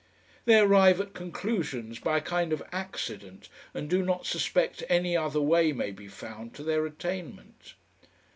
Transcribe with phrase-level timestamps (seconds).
[0.45, 5.41] They arrive at conclusions by a kind of accident, and do not suspect any other
[5.41, 7.75] way may be found to their attainment.